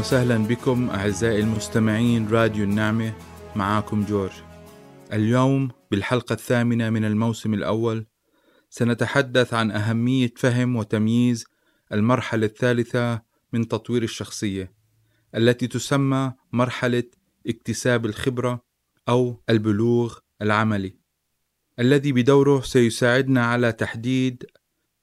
[0.00, 3.12] وسهلا بكم أعزائي المستمعين راديو النعمة
[3.56, 4.32] معاكم جورج.
[5.12, 8.06] اليوم بالحلقة الثامنة من الموسم الأول
[8.70, 11.44] سنتحدث عن أهمية فهم وتمييز
[11.92, 14.72] المرحلة الثالثة من تطوير الشخصية
[15.34, 17.04] التي تسمى مرحلة
[17.46, 18.64] اكتساب الخبرة
[19.08, 20.96] أو البلوغ العملي
[21.78, 24.44] الذي بدوره سيساعدنا على تحديد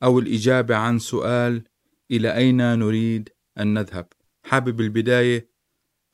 [0.03, 1.63] أو الإجابة عن سؤال
[2.11, 4.16] إلى أين نريد أن نذهب.
[4.47, 5.51] حابب البداية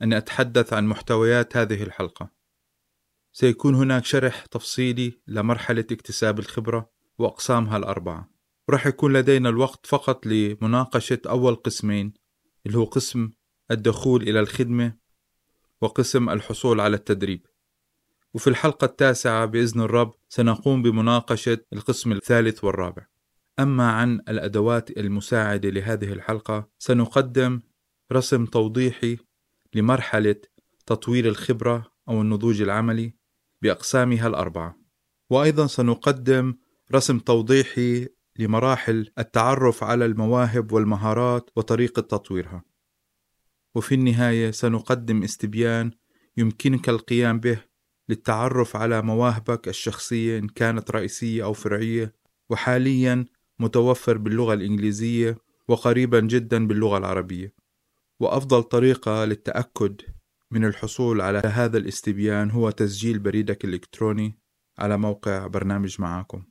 [0.02, 2.30] أن أتحدث عن محتويات هذه الحلقة.
[3.32, 8.30] سيكون هناك شرح تفصيلي لمرحلة اكتساب الخبرة وأقسامها الأربعة.
[8.68, 12.14] ورح يكون لدينا الوقت فقط لمناقشة أول قسمين
[12.66, 13.30] اللي هو قسم
[13.70, 14.96] الدخول إلى الخدمة
[15.80, 17.46] وقسم الحصول على التدريب.
[18.34, 23.06] وفي الحلقة التاسعة بإذن الرب سنقوم بمناقشة القسم الثالث والرابع.
[23.58, 27.60] أما عن الأدوات المساعدة لهذه الحلقة سنقدم
[28.12, 29.16] رسم توضيحي
[29.74, 30.36] لمرحلة
[30.86, 33.14] تطوير الخبرة أو النضوج العملي
[33.62, 34.78] بأقسامها الأربعة.
[35.30, 36.54] وأيضا سنقدم
[36.94, 42.64] رسم توضيحي لمراحل التعرف على المواهب والمهارات وطريقة تطويرها.
[43.74, 45.90] وفي النهاية سنقدم استبيان
[46.36, 47.58] يمكنك القيام به
[48.08, 52.14] للتعرف على مواهبك الشخصية إن كانت رئيسية أو فرعية
[52.50, 53.24] وحاليا
[53.58, 57.63] متوفر باللغة الإنجليزية وقريبا جدا باللغة العربية.
[58.20, 60.00] وأفضل طريقة للتأكد
[60.50, 64.38] من الحصول على هذا الاستبيان هو تسجيل بريدك الإلكتروني
[64.78, 66.44] على موقع برنامج معاكم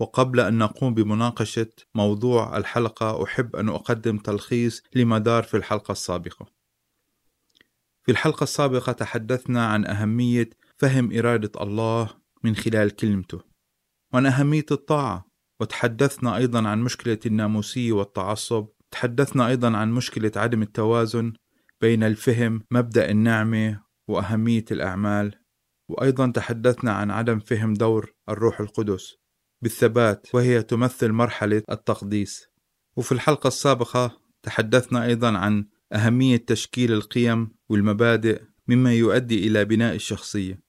[0.00, 6.46] وقبل أن نقوم بمناقشة موضوع الحلقة أحب أن أقدم تلخيص لما دار في الحلقة السابقة.
[8.04, 12.10] في الحلقة السابقة تحدثنا عن أهمية فهم إرادة الله
[12.44, 13.40] من خلال كلمته،
[14.12, 15.31] وعن أهمية الطاعة،
[15.62, 21.32] وتحدثنا أيضا عن مشكلة الناموسية والتعصب، تحدثنا أيضا عن مشكلة عدم التوازن
[21.80, 25.34] بين الفهم مبدأ النعمة وأهمية الأعمال،
[25.88, 29.14] وأيضا تحدثنا عن عدم فهم دور الروح القدس
[29.62, 32.46] بالثبات وهي تمثل مرحلة التقديس.
[32.96, 40.60] وفي الحلقة السابقة تحدثنا أيضا عن أهمية تشكيل القيم والمبادئ مما يؤدي إلى بناء الشخصية.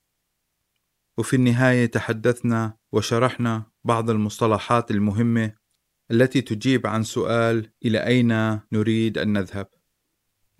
[1.17, 5.53] وفي النهاية تحدثنا وشرحنا بعض المصطلحات المهمة
[6.11, 9.67] التي تجيب عن سؤال إلى أين نريد أن نذهب؟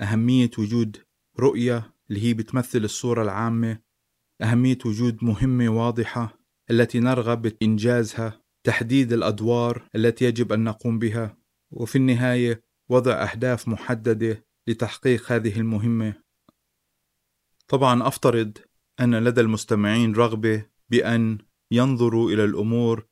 [0.01, 0.97] أهمية وجود
[1.39, 3.79] رؤية اللي هي بتمثل الصورة العامة
[4.41, 6.39] أهمية وجود مهمة واضحة
[6.71, 11.37] التي نرغب بإنجازها تحديد الأدوار التي يجب أن نقوم بها
[11.71, 16.13] وفي النهاية وضع أهداف محددة لتحقيق هذه المهمة.
[17.67, 18.57] طبعا أفترض
[18.99, 21.37] أن لدى المستمعين رغبة بأن
[21.71, 23.05] ينظروا إلى الأمور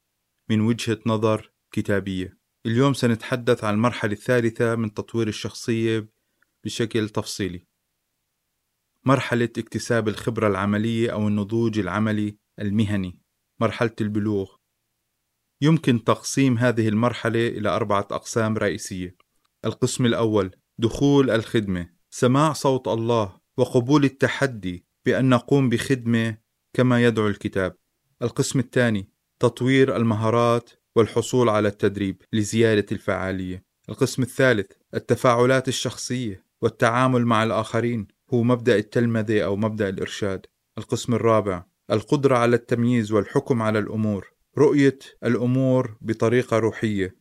[0.52, 2.38] من وجهة نظر كتابية.
[2.66, 6.10] اليوم سنتحدث عن المرحلة الثالثة من تطوير الشخصية
[6.66, 7.68] بشكل تفصيلي.
[9.06, 13.20] مرحلة اكتساب الخبرة العملية أو النضوج العملي المهني.
[13.62, 14.56] مرحلة البلوغ.
[15.62, 19.16] يمكن تقسيم هذه المرحلة إلى أربعة أقسام رئيسية.
[19.66, 21.90] القسم الأول دخول الخدمة.
[22.10, 26.38] سماع صوت الله وقبول التحدي بأن نقوم بخدمة
[26.74, 27.78] كما يدعو الكتاب.
[28.22, 29.11] القسم الثاني
[29.42, 33.64] تطوير المهارات والحصول على التدريب لزيادة الفعالية.
[33.90, 40.46] القسم الثالث التفاعلات الشخصية والتعامل مع الآخرين هو مبدأ التلمذة أو مبدأ الإرشاد.
[40.78, 44.34] القسم الرابع القدرة على التمييز والحكم على الأمور.
[44.58, 47.16] رؤية الأمور بطريقة روحية.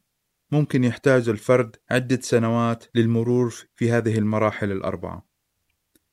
[0.52, 5.26] ممكن يحتاج الفرد عدة سنوات للمرور في هذه المراحل الأربعة.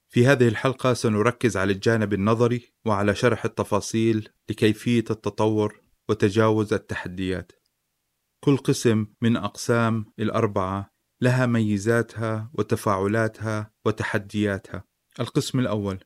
[0.10, 7.52] في هذه الحلقة سنركز على الجانب النظري وعلى شرح التفاصيل لكيفية التطور وتجاوز التحديات.
[8.44, 14.84] كل قسم من أقسام الأربعة لها ميزاتها وتفاعلاتها وتحدياتها.
[15.20, 16.00] القسم الأول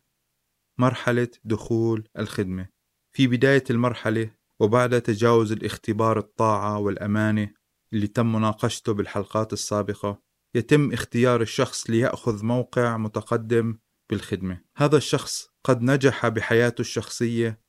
[0.80, 2.70] مرحلة دخول الخدمة.
[3.16, 7.54] في بداية المرحلة وبعد تجاوز الاختبار الطاعة والأمانة
[7.94, 10.22] اللي تم مناقشته بالحلقات السابقة
[10.56, 14.64] يتم اختيار الشخص ليأخذ موقع متقدم بالخدمة.
[14.78, 17.62] هذا الشخص قد نجح بحياته الشخصية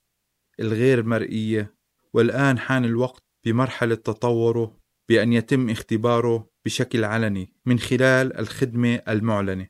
[0.61, 1.82] الغير مرئية
[2.13, 4.79] والآن حان الوقت بمرحلة تطوره
[5.09, 9.69] بأن يتم اختباره بشكل علني من خلال الخدمة المعلنة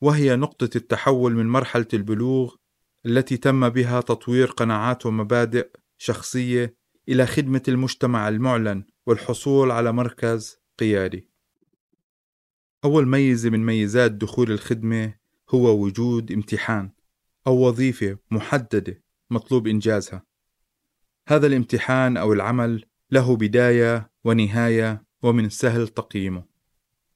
[0.00, 2.54] وهي نقطة التحول من مرحلة البلوغ
[3.06, 5.68] التي تم بها تطوير قناعات ومبادئ
[5.98, 6.76] شخصية
[7.08, 11.28] إلى خدمة المجتمع المعلن والحصول على مركز قيادي.
[12.84, 15.14] أول ميزة من ميزات دخول الخدمة
[15.50, 16.90] هو وجود امتحان
[17.46, 20.31] أو وظيفة محددة مطلوب إنجازها.
[21.28, 26.44] هذا الامتحان أو العمل له بداية ونهاية ومن السهل تقييمه.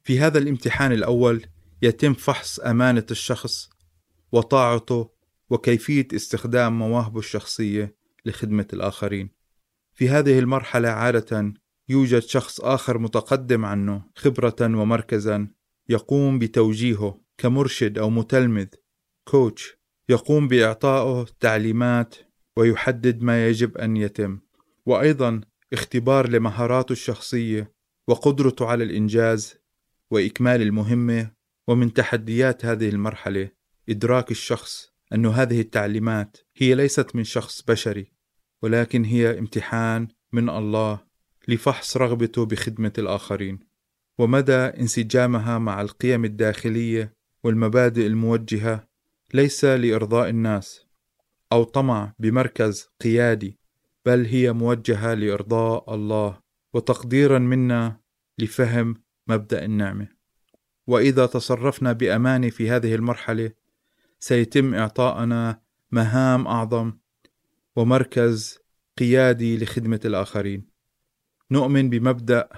[0.02, 1.46] في هذا الامتحان الأول
[1.82, 3.70] يتم فحص أمانة الشخص
[4.32, 5.10] وطاعته
[5.50, 9.30] وكيفية استخدام مواهبه الشخصية لخدمة الآخرين.
[9.94, 11.54] في هذه المرحلة عادة
[11.88, 15.48] يوجد شخص آخر متقدم عنه خبرة ومركزا
[15.88, 18.66] يقوم بتوجيهه كمرشد أو متلمذ
[19.24, 19.76] كوتش
[20.08, 22.14] يقوم بإعطائه تعليمات
[22.56, 24.38] ويحدد ما يجب أن يتم.
[24.86, 25.40] وأيضا
[25.72, 27.72] اختبار لمهاراته الشخصية
[28.08, 29.54] وقدرته على الإنجاز
[30.10, 31.30] وإكمال المهمة
[31.68, 33.50] ومن تحديات هذه المرحلة
[33.88, 38.12] إدراك الشخص أن هذه التعليمات هي ليست من شخص بشري
[38.62, 41.00] ولكن هي امتحان من الله
[41.48, 43.60] لفحص رغبته بخدمة الآخرين.
[44.18, 47.12] ومدى انسجامها مع القيم الداخلية
[47.44, 48.88] والمبادئ الموجهة
[49.34, 50.85] ليس لإرضاء الناس.
[51.52, 53.58] أو طمع بمركز قيادي
[54.06, 56.40] بل هي موجهة لإرضاء الله
[56.74, 58.00] وتقديرا منا
[58.38, 60.08] لفهم مبدأ النعمة.
[60.86, 63.50] وإذا تصرفنا بأمانة في هذه المرحلة
[64.18, 65.60] سيتم إعطاءنا
[65.90, 66.92] مهام أعظم
[67.76, 68.58] ومركز
[68.98, 70.68] قيادي لخدمة الآخرين.
[71.50, 72.48] نؤمن بمبدأ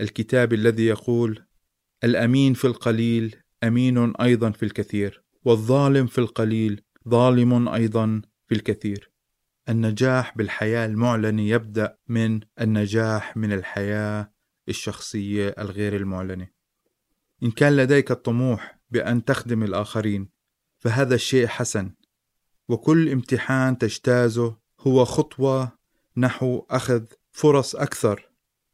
[0.00, 1.44] الكتاب الذي يقول
[2.04, 9.10] الأمين في القليل أمين أيضا في الكثير والظالم في القليل ظالم أيضا في الكثير.
[9.68, 14.32] النجاح بالحياة المعلنة يبدأ من النجاح من الحياة
[14.68, 16.48] الشخصية الغير المعلنة.
[17.42, 20.28] إن كان لديك الطموح بأن تخدم الآخرين
[20.78, 21.94] فهذا الشيء حسن.
[22.68, 25.78] وكل امتحان تجتازه هو خطوة
[26.16, 28.30] نحو أخذ فرص أكثر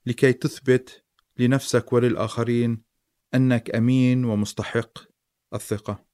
[0.07, 1.05] لكي تثبت
[1.39, 2.83] لنفسك وللآخرين
[3.35, 4.99] أنك أمين ومستحق
[5.55, 6.05] الثقة.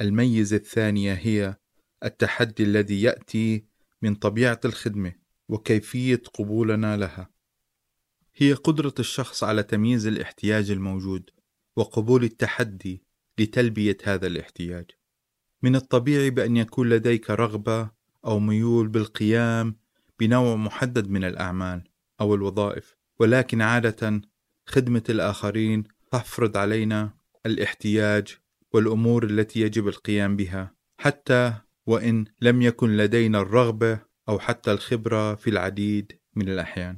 [0.00, 1.56] الميزة الثانية هي
[2.04, 3.64] التحدي الذي يأتي
[4.02, 5.12] من طبيعة الخدمة
[5.48, 7.30] وكيفية قبولنا لها.
[8.36, 11.30] هي قدرة الشخص على تمييز الاحتياج الموجود
[11.76, 13.02] وقبول التحدي
[13.38, 14.90] لتلبية هذا الاحتياج.
[15.62, 17.90] من الطبيعي بأن يكون لديك رغبة
[18.24, 19.76] أو ميول بالقيام
[20.20, 21.84] بنوع محدد من الأعمال
[22.20, 24.20] أو الوظائف، ولكن عادة
[24.66, 27.10] خدمة الآخرين تفرض علينا
[27.46, 28.38] الاحتياج
[28.72, 31.54] والأمور التي يجب القيام بها، حتى
[31.88, 33.98] وإن لم يكن لدينا الرغبة
[34.28, 36.96] أو حتى الخبرة في العديد من الأحيان.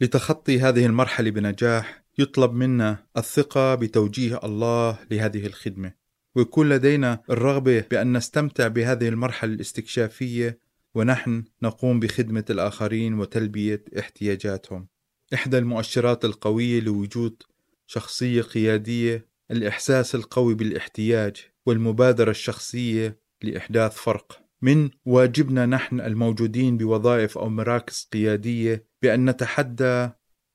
[0.00, 5.92] لتخطي هذه المرحلة بنجاح يطلب منا الثقة بتوجيه الله لهذه الخدمة
[6.34, 10.60] ويكون لدينا الرغبة بأن نستمتع بهذه المرحلة الاستكشافية
[10.94, 14.88] ونحن نقوم بخدمة الآخرين وتلبية احتياجاتهم.
[15.34, 17.42] إحدى المؤشرات القوية لوجود
[17.86, 24.48] شخصية قيادية الإحساس القوي بالاحتياج والمبادرة الشخصية لإحداث فرق.
[24.62, 30.10] من واجبنا نحن الموجودين بوظائف أو مراكز قيادية بأن نتحدى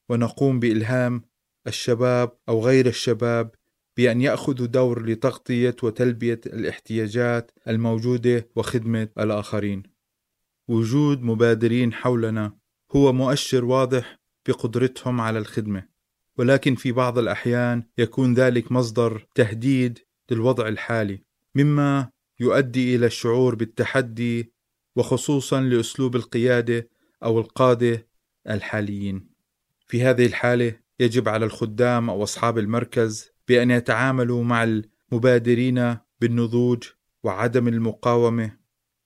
[0.09, 1.21] ونقوم بإلهام
[1.67, 3.51] الشباب أو غير الشباب
[3.97, 9.83] بأن يأخذوا دور لتغطية وتلبية الاحتياجات الموجودة وخدمة الآخرين.
[10.67, 12.57] وجود مبادرين حولنا
[12.95, 15.87] هو مؤشر واضح بقدرتهم على الخدمة،
[16.37, 19.99] ولكن في بعض الأحيان يكون ذلك مصدر تهديد
[20.31, 21.23] للوضع الحالي،
[21.55, 22.09] مما
[22.39, 24.53] يؤدي إلى الشعور بالتحدي
[24.95, 26.89] وخصوصا لأسلوب القيادة
[27.23, 28.07] أو القادة
[28.49, 29.29] الحاليين.
[29.87, 36.83] في هذه الحالة يجب على الخدام أو أصحاب المركز بأن يتعاملوا مع المبادرين بالنضوج
[37.23, 38.57] وعدم المقاومة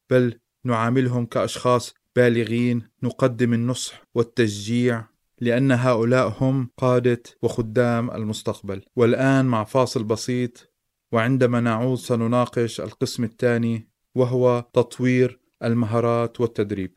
[0.09, 5.05] بل نعاملهم كأشخاص بالغين نقدم النصح والتشجيع
[5.41, 10.73] لأن هؤلاء هم قادة وخدام المستقبل والآن مع فاصل بسيط
[11.11, 16.93] وعندما نعود سنناقش القسم الثاني وهو تطوير المهارات والتدريب.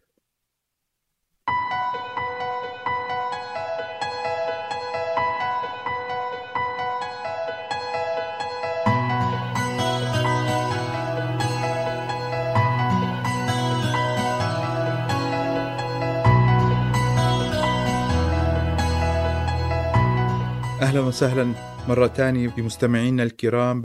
[20.82, 21.54] أهلا وسهلا
[21.88, 23.82] مرة تانية بمستمعينا الكرام.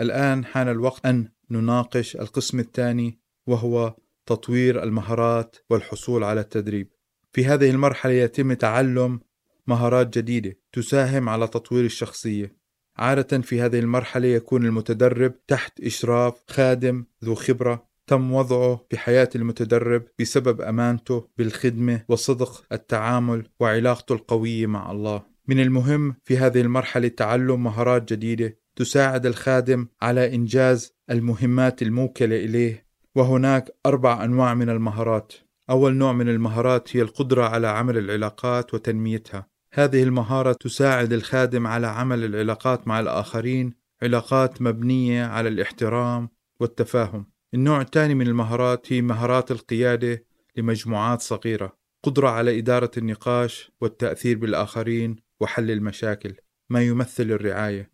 [0.00, 3.94] الآن حان الوقت أن نناقش القسم الثاني وهو
[4.26, 6.88] تطوير المهارات والحصول على التدريب.
[7.32, 9.20] في هذه المرحلة يتم تعلم
[9.66, 12.56] مهارات جديدة تساهم على تطوير الشخصية.
[12.96, 20.02] عادة في هذه المرحلة يكون المتدرب تحت إشراف خادم ذو خبرة تم وضعه بحياة المتدرب
[20.20, 25.22] بسبب أمانته بالخدمة وصدق التعامل وعلاقته القوية مع الله.
[25.48, 32.86] من المهم في هذه المرحلة تعلم مهارات جديدة تساعد الخادم على إنجاز المهمات الموكلة إليه.
[33.14, 35.32] وهناك أربع أنواع من المهارات.
[35.70, 39.46] أول نوع من المهارات هي القدرة على عمل العلاقات وتنميتها.
[39.74, 46.28] هذه المهارة تساعد الخادم على عمل العلاقات مع الآخرين علاقات مبنية على الاحترام
[46.60, 47.26] والتفاهم.
[47.54, 50.24] النوع الثاني من المهارات هي مهارات القيادة
[50.56, 56.34] لمجموعات صغيرة، قدرة على إدارة النقاش والتأثير بالآخرين وحل المشاكل،
[56.70, 57.90] ما يمثل الرعاية.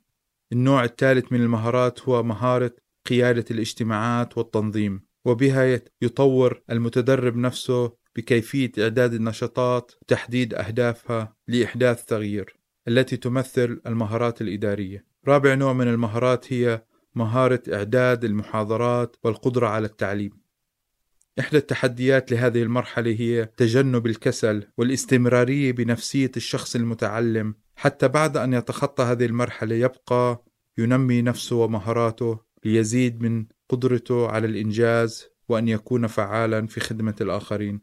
[0.53, 2.77] النوع الثالث من المهارات هو مهارة
[3.07, 12.57] قيادة الاجتماعات والتنظيم، وبها يطور المتدرب نفسه بكيفية إعداد النشاطات وتحديد أهدافها لإحداث تغيير
[12.89, 15.07] التي تمثل المهارات الإدارية.
[15.29, 16.85] رابع نوع من المهارات هي
[17.15, 20.31] مهارة إعداد المحاضرات والقدرة على التعليم.
[21.41, 29.03] إحدى التحديات لهذه المرحلة هي تجنب الكسل والاستمرارية بنفسية الشخص المتعلم حتى بعد أن يتخطى
[29.03, 30.45] هذه المرحلة يبقى
[30.79, 37.81] ينمي نفسه ومهاراته ليزيد من قدرته على الإنجاز وأن يكون فعالا في خدمة الآخرين.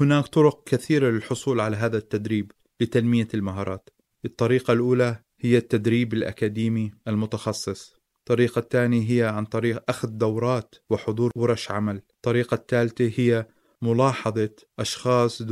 [0.00, 3.90] هناك طرق كثيرة للحصول على هذا التدريب لتنمية المهارات.
[4.24, 7.96] الطريقة الأولى هي التدريب الأكاديمي المتخصص.
[8.18, 12.02] الطريقة الثانية هي عن طريق أخذ دورات وحضور ورش عمل.
[12.16, 13.46] الطريقة الثالثة هي
[13.82, 15.42] ملاحظة أشخاص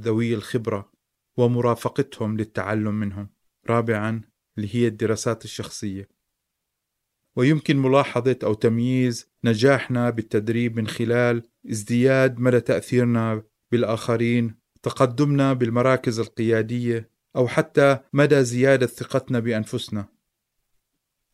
[0.00, 0.91] ذوي الخبرة
[1.36, 3.28] ومرافقتهم للتعلم منهم.
[3.70, 4.22] رابعا
[4.56, 6.08] اللي هي الدراسات الشخصية.
[7.36, 17.10] ويمكن ملاحظة أو تمييز نجاحنا بالتدريب من خلال ازدياد مدى تأثيرنا بالآخرين، تقدمنا بالمراكز القيادية،
[17.36, 20.08] أو حتى مدى زيادة ثقتنا بأنفسنا.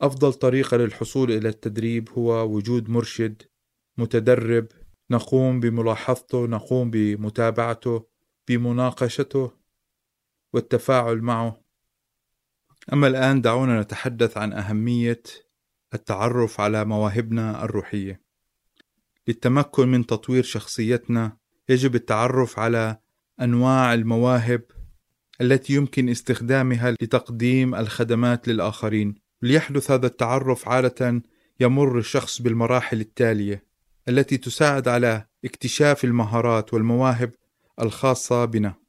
[0.00, 3.43] أفضل طريقة للحصول إلى التدريب هو وجود مرشد
[3.99, 4.67] متدرب
[5.11, 8.07] نقوم بملاحظته، نقوم بمتابعته،
[8.49, 9.58] بمناقشته
[10.52, 11.61] والتفاعل معه.
[12.93, 15.23] أما الآن دعونا نتحدث عن أهمية
[15.95, 18.23] التعرف على مواهبنا الروحية.
[19.28, 21.37] للتمكن من تطوير شخصيتنا
[21.69, 22.99] يجب التعرف على
[23.40, 24.62] أنواع المواهب
[25.40, 29.14] التي يمكن استخدامها لتقديم الخدمات للآخرين.
[29.43, 31.23] ليحدث هذا التعرف عادة
[31.61, 33.64] يمر الشخص بالمراحل التالية
[34.09, 37.31] التي تساعد على اكتشاف المهارات والمواهب
[37.81, 38.88] الخاصة بنا.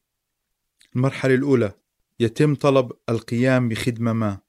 [0.96, 1.74] المرحلة الأولى
[2.20, 4.40] يتم طلب القيام بخدمة ما.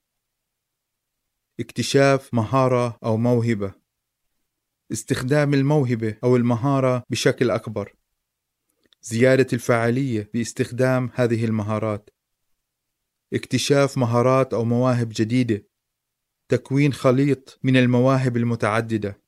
[1.60, 3.72] اكتشاف مهارة أو موهبة.
[4.92, 7.94] استخدام الموهبة أو المهارة بشكل أكبر.
[9.02, 12.10] زيادة الفعالية باستخدام هذه المهارات.
[13.32, 15.66] اكتشاف مهارات أو مواهب جديدة.
[16.48, 19.22] تكوين خليط من المواهب المتعددة.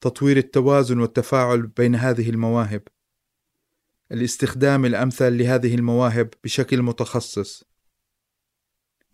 [0.00, 2.82] تطوير التوازن والتفاعل بين هذه المواهب.
[4.14, 7.64] الاستخدام الأمثل لهذه المواهب بشكل متخصص.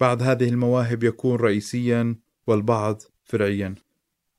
[0.00, 2.16] بعض هذه المواهب يكون رئيسيا
[2.46, 3.74] والبعض فرعيا.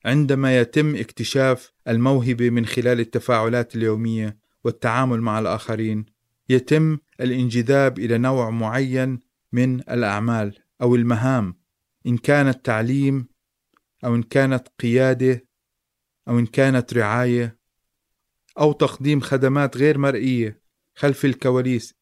[0.05, 6.05] عندما يتم اكتشاف الموهبة من خلال التفاعلات اليومية والتعامل مع الآخرين،
[6.49, 9.19] يتم الانجذاب إلى نوع معين
[9.51, 11.55] من الأعمال أو المهام،
[12.07, 13.27] إن كانت تعليم
[14.05, 15.45] أو إن كانت قيادة
[16.27, 17.60] أو إن كانت رعاية
[18.61, 20.61] أو تقديم خدمات غير مرئية
[20.95, 21.95] خلف الكواليس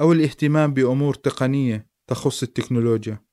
[0.00, 3.24] أو الاهتمام بأمور تقنية تخص التكنولوجيا.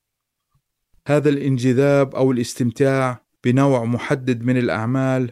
[1.08, 5.32] هذا الانجذاب أو الاستمتاع بنوع محدد من الأعمال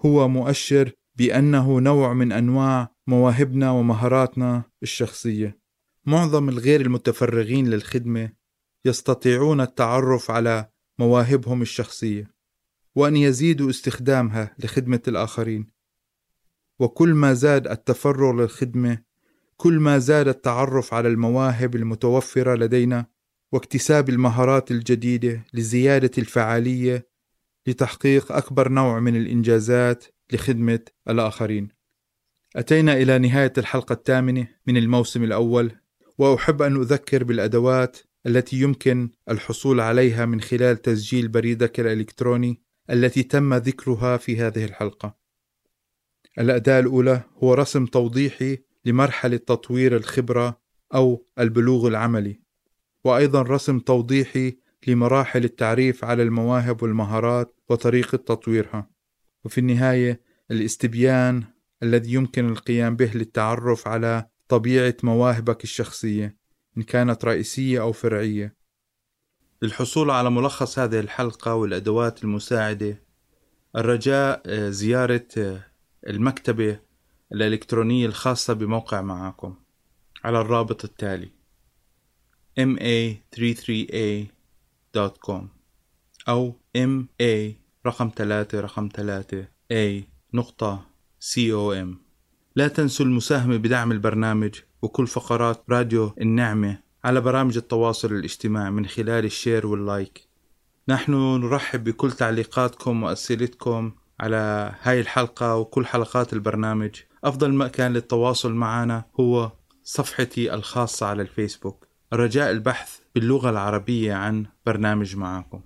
[0.00, 5.58] هو مؤشر بأنه نوع من أنواع مواهبنا ومهاراتنا الشخصية.
[6.06, 8.32] معظم الغير المتفرغين للخدمة
[8.84, 12.34] يستطيعون التعرف على مواهبهم الشخصية
[12.94, 15.73] وأن يزيدوا استخدامها لخدمة الآخرين.
[16.78, 18.98] وكل ما زاد التفرغ للخدمة
[19.56, 23.06] كل ما زاد التعرف على المواهب المتوفرة لدينا
[23.52, 27.08] واكتساب المهارات الجديدة لزيادة الفعالية
[27.66, 31.68] لتحقيق أكبر نوع من الإنجازات لخدمة الآخرين.
[32.56, 35.72] أتينا إلى نهاية الحلقة الثامنة من الموسم الأول،
[36.18, 43.54] وأحب أن أذكر بالأدوات التي يمكن الحصول عليها من خلال تسجيل بريدك الإلكتروني التي تم
[43.54, 45.23] ذكرها في هذه الحلقة.
[46.38, 50.60] الأداة الأولى هو رسم توضيحي لمرحلة تطوير الخبرة
[50.94, 52.40] أو البلوغ العملي،
[53.04, 58.90] وأيضا رسم توضيحي لمراحل التعريف على المواهب والمهارات وطريقة تطويرها.
[59.44, 61.44] وفي النهاية الاستبيان
[61.82, 66.36] الذي يمكن القيام به للتعرف على طبيعة مواهبك الشخصية
[66.78, 68.56] إن كانت رئيسية أو فرعية.
[69.62, 73.04] للحصول على ملخص هذه الحلقة والأدوات المساعدة
[73.76, 75.73] الرجاء آه، زيارة آه،
[76.06, 76.80] المكتبة
[77.32, 79.54] الإلكترونية الخاصة بموقع معاكم
[80.24, 81.30] على الرابط التالي
[82.60, 85.42] ma33a.com
[86.28, 87.52] أو ma
[87.86, 90.02] رقم ثلاثة رقم ثلاثة a
[90.34, 90.86] نقطة
[91.20, 91.94] com.
[92.56, 99.24] لا تنسوا المساهمة بدعم البرنامج وكل فقرات راديو النعمة على برامج التواصل الاجتماعي من خلال
[99.24, 100.28] ال share وال like.
[100.88, 106.90] نحن نرحب بكل تعليقاتكم وأسئلتكم على هاي الحلقة وكل حلقات البرنامج.
[107.24, 109.52] أفضل مكان للتواصل معنا هو
[109.82, 111.88] صفحتي الخاصة على الفيسبوك.
[112.12, 115.60] رجاء البحث باللغة العربية عن برنامج معاكم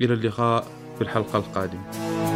[0.00, 0.62] إلى اللقاء
[0.96, 2.31] في الحلقة القادمة.